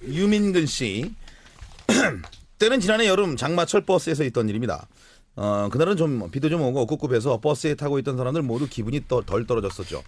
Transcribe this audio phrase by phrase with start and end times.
[0.00, 1.14] 김동근 씨.
[2.58, 4.88] 때는 지난해 여름 장마철 버스에서 있던 일입니다.
[5.36, 9.46] 어, 그날은 좀 비도 좀 오고 꿉꿉해서 버스에 타고 있던 사람들 모두 기분이 더, 덜
[9.46, 10.02] 떨어졌었죠.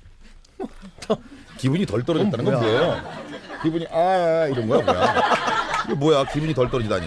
[1.58, 3.02] 기분이 덜 떨어졌다는 건 뭐예요?
[3.62, 5.14] 기분이 아 이런 거야 뭐야?
[5.84, 6.24] 이게 뭐야?
[6.24, 7.06] 기분이 덜 떨어지다니.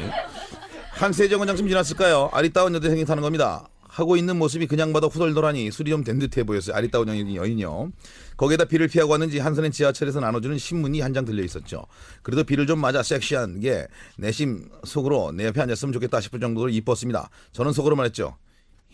[0.92, 2.30] 한세정 원장쯤 지났을까요?
[2.32, 3.68] 아리따운 여대생이 타는 겁니다.
[3.94, 6.76] 하고 있는 모습이 그냥 봐도 후덜덜하니 술이 좀 된 듯해 보였어요.
[6.76, 7.92] 아리따운 여인- 여인이요.
[8.38, 11.86] 거기에다 비를 피하고 왔는지 한선의 지하철에서 나눠주는 신문이 한 장 들려 있었죠.
[12.24, 13.86] 그래도 비를 좀 맞아 섹시한 게
[14.18, 17.30] 내심 속으로 내 옆에 앉았으면 좋겠다 싶을 정도로 이뻤습니다.
[17.52, 18.36] 저는 속으로 말했죠.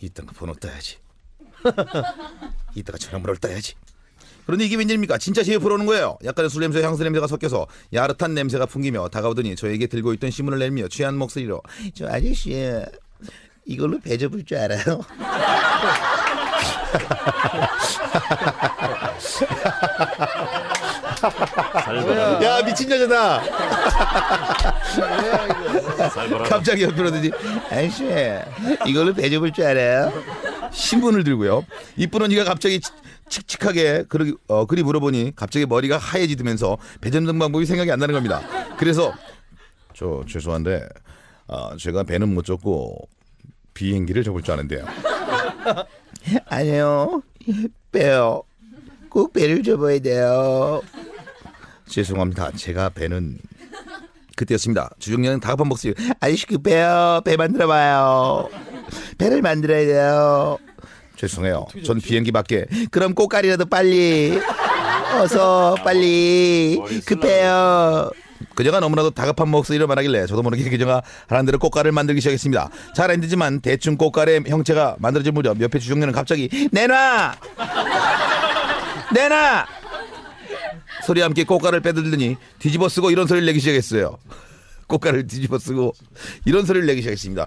[0.02, 0.98] 이딴가 번호 따야지.
[2.76, 3.76] 이따가 전화번호를 따야지.
[4.46, 5.18] 그런데 이게 웬일입니까?
[5.18, 6.18] 진짜 제 옆으로 오는 거예요.
[6.26, 10.90] 약간의 술 냄새, 향수 냄새가 섞여서 야릇한 냄새가 풍기며 다가오더니 저에게 들고 있던 신문을 내밀며
[10.90, 11.62] 취한 목소리로
[11.94, 12.52] 저 아저씨
[13.70, 15.02] 이걸로 배 접을 줄 알아요?
[22.44, 23.42] 야 미친 여자다.
[26.48, 27.32] 갑자기 옆으로 오더니
[27.70, 28.06] 아저씨
[28.88, 30.12] 이걸로 배 접을 줄 알아요?
[30.72, 31.66] 신문을 들고요.
[31.98, 32.92] 이쁜 언니가 갑자기 치-
[33.30, 38.42] 칙칙하게 그리, 어, 그리 물어보니 갑자기 머리가 하얘지면서 배 접는 방법이 생각이 안 나는 겁니다.
[38.78, 39.14] 그래서
[39.94, 40.88] 저 죄송한데
[41.48, 43.08] 아, 제가 배는 못 접고
[43.80, 44.86] 비행기를 접을 줄 아는데요.
[46.48, 47.22] 아니요
[47.94, 48.44] 배요.
[49.10, 50.82] 꼭 배를 접어야 돼요.
[51.88, 52.52] 죄송합니다.
[52.52, 53.40] 제가 배는
[54.36, 54.90] 그때였습니다.
[55.00, 58.50] 주중녀는 다급한 목소리 아저씨 그 배요 배 만들어 봐요.
[59.18, 60.58] 배를 만들어야 돼요.
[61.16, 61.66] 죄송해요.
[61.86, 62.66] 전 비행기 밖에.
[62.92, 64.38] 그럼 꽃가리라도 빨리.
[65.22, 66.82] 어서 빨리.
[67.06, 68.12] 급해요.
[68.56, 72.70] 그녀가 너무나도 다급한 목소리로 말하길래 저도 모르게 그녀가 하는 대로 꽃가를 만들기 시작했습니다.
[72.96, 77.36] 잘 안 되지만 대충 꽃가의 형체가 만들어진 무렵 옆에 주종녀는 갑자기 내놔!
[79.14, 79.66] 내놔!
[81.06, 84.18] 소리와 함께 꽃가를 빼들더니 뒤집어 쓰고 이런 소리를 내기 시작했어요.
[84.88, 85.94] 꽃가를 뒤집어 쓰고
[86.46, 87.46] 이런 소리를 내기 시작했습니다.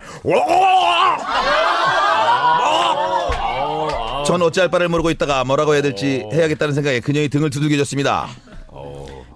[4.27, 8.29] 전 어찌할 바를 모르고 있다가 뭐라고 해야 될지 해야겠다는 생각에 그녀의 등을 두들겨줬습니다.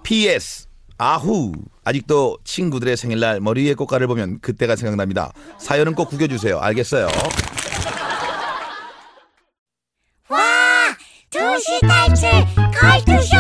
[0.03, 0.66] P.S.
[0.99, 1.53] 아후
[1.85, 5.33] 아직도 친구들의 생일날 머리 위에 꽃가를 보면 그때가 생각납니다.
[5.59, 6.59] 사연은 꼭 구겨주세요.
[6.59, 7.09] 알겠어요?
[10.29, 10.39] 와,
[11.31, 12.31] 두시 탈출
[12.81, 13.36] 걸투쇼!